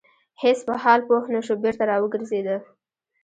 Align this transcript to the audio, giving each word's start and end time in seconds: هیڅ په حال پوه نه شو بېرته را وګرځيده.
هیڅ 0.41 0.59
په 0.67 0.73
حال 0.83 0.99
پوه 1.07 1.23
نه 1.35 1.41
شو 1.45 1.53
بېرته 1.63 1.83
را 1.89 1.97
وګرځيده. 1.99 2.55